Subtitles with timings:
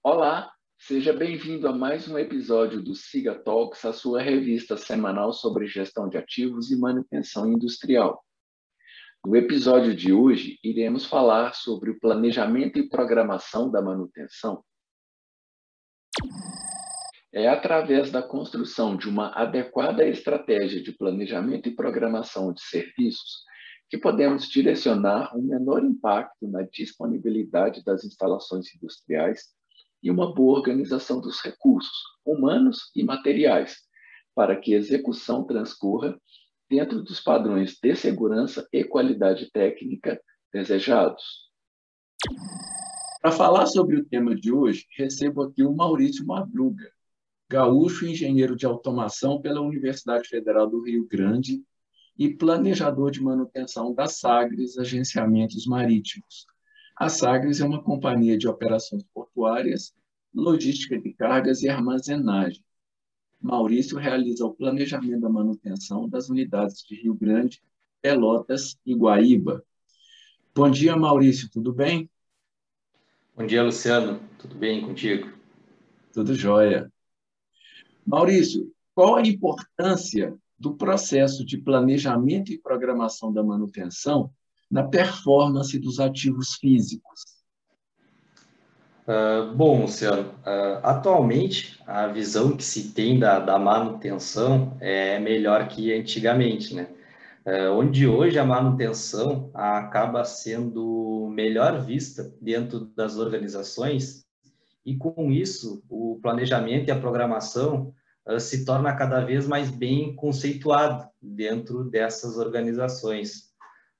[0.00, 5.66] Olá, seja bem-vindo a mais um episódio do Siga Talks, a sua revista semanal sobre
[5.66, 8.24] gestão de ativos e manutenção industrial.
[9.26, 14.64] No episódio de hoje, iremos falar sobre o planejamento e programação da manutenção.
[17.32, 23.42] É através da construção de uma adequada estratégia de planejamento e programação de serviços
[23.90, 29.57] que podemos direcionar um menor impacto na disponibilidade das instalações industriais
[30.02, 33.76] e uma boa organização dos recursos humanos e materiais,
[34.34, 36.18] para que a execução transcorra
[36.68, 40.20] dentro dos padrões de segurança e qualidade técnica
[40.52, 41.48] desejados.
[43.20, 46.90] Para falar sobre o tema de hoje, recebo aqui o Maurício Madruga,
[47.50, 51.62] gaúcho engenheiro de automação pela Universidade Federal do Rio Grande
[52.16, 56.46] e planejador de manutenção da Sagres Agenciamentos Marítimos.
[57.00, 59.94] A Sagres é uma companhia de operações portuárias,
[60.34, 62.60] logística de cargas e armazenagem.
[63.40, 67.62] Maurício realiza o planejamento da manutenção das unidades de Rio Grande,
[68.02, 69.64] Pelotas e Guaíba.
[70.52, 72.10] Bom dia, Maurício, tudo bem?
[73.36, 74.20] Bom dia, Luciano.
[74.36, 75.32] Tudo bem contigo?
[76.12, 76.92] Tudo jóia.
[78.04, 84.34] Maurício, qual a importância do processo de planejamento e programação da manutenção
[84.70, 87.38] na performance dos ativos físicos?
[89.08, 95.66] Uh, bom, Luciano, uh, atualmente a visão que se tem da, da, manutenção é melhor
[95.66, 96.90] que antigamente, né?
[97.46, 104.26] Uh, onde hoje a manutenção acaba sendo melhor vista dentro das organizações
[104.84, 107.94] e com isso o planejamento e a programação
[108.38, 113.47] se torna cada vez mais bem conceituado dentro dessas organizações.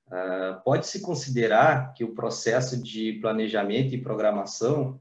[0.09, 4.99] Uh, Pode-se considerar que o processo de planejamento e programação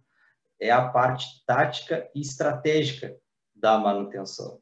[0.59, 3.15] é a parte tática e estratégica
[3.55, 4.59] da manutenção.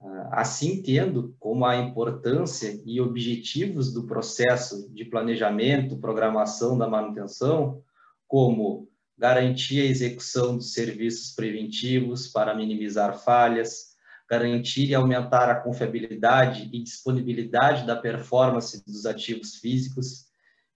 [0.00, 7.82] Uh, assim, tendo como a importância e objetivos do processo de planejamento, programação da manutenção,
[8.26, 13.93] como garantir a execução dos serviços preventivos para minimizar falhas,
[14.34, 20.26] garantir e aumentar a confiabilidade e disponibilidade da performance dos ativos físicos,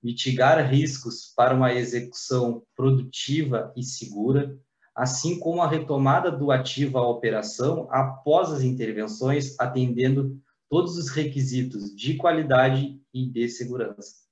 [0.02, 4.56] mitigar riscos para uma execução produtiva e segura,
[4.94, 11.94] assim como a retomada do ativo à operação após as intervenções, atendendo todos os requisitos
[11.96, 14.28] de qualidade e de segurança.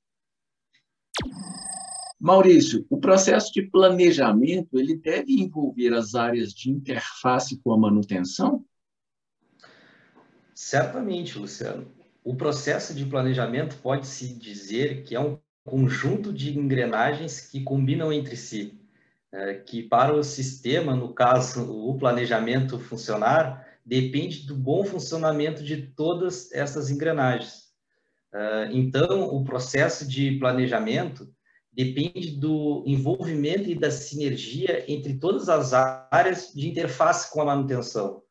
[2.19, 8.65] Maurício, o processo de planejamento ele deve envolver as áreas de interface com a manutenção?
[10.57, 11.87] Certamente, Luciano.
[12.25, 18.39] O processo de planejamento pode-se dizer que é um conjunto de engrenagens que combinam entre
[18.39, 18.81] si,
[19.31, 25.89] é, que para o sistema, no caso, o planejamento funcionar, depende do bom funcionamento de
[25.89, 27.67] todas essas engrenagens.
[28.33, 31.31] É, então, o processo de planejamento
[31.71, 38.23] depende do envolvimento e da sinergia entre todas as áreas de interface com a manutenção,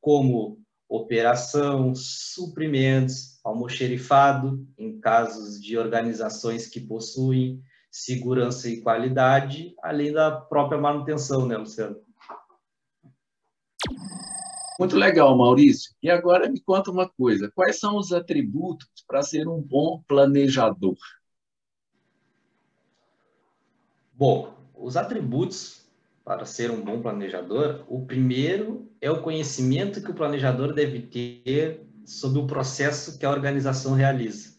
[0.00, 10.30] como operação, suprimentos, almoxerifado, em casos de organizações que possuem segurança e qualidade, além da
[10.30, 12.00] própria manutenção, né, Luciano?
[14.78, 15.92] Muito legal, Maurício.
[16.00, 20.96] E agora me conta uma coisa: quais são os atributos para ser um bom planejador?
[24.14, 25.87] Bom, os atributos
[26.28, 31.88] para ser um bom planejador, o primeiro é o conhecimento que o planejador deve ter
[32.04, 34.58] sobre o processo que a organização realiza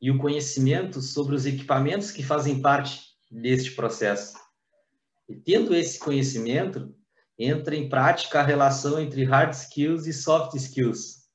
[0.00, 4.32] e o conhecimento sobre os equipamentos que fazem parte deste processo.
[5.28, 6.94] E tendo esse conhecimento,
[7.38, 11.28] entra em prática a relação entre hard skills e soft skills,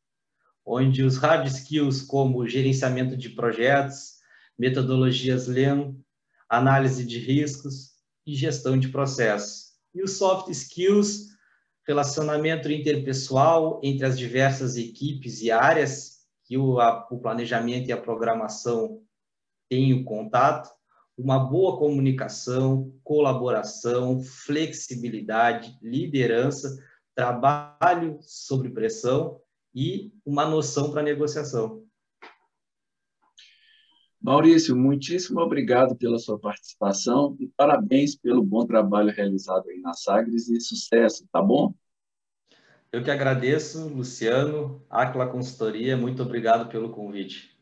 [0.66, 4.16] onde os hard skills como gerenciamento de projetos,
[4.58, 5.94] metodologias Lean,
[6.50, 9.74] análise de riscos e gestão de processos.
[9.94, 11.30] E os soft skills,
[11.88, 17.98] relacionamento interpessoal entre as diversas equipes e áreas que o, a, o planejamento e a
[17.98, 19.02] programação
[19.70, 20.70] têm o contato,
[21.18, 26.78] uma boa comunicação, colaboração, flexibilidade, liderança,
[27.14, 29.40] trabalho sob pressão
[29.76, 31.84] e uma noção para negociação.
[34.22, 40.50] Maurício, muitíssimo obrigado pela sua participação e parabéns pelo bom trabalho realizado aí na Sagres
[40.50, 41.74] e sucesso, tá bom?
[42.92, 47.58] Eu que agradeço, Luciano, Acla Consultoria, muito obrigado pelo convite.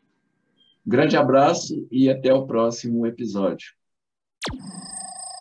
[0.86, 3.76] Grande abraço e até o próximo episódio.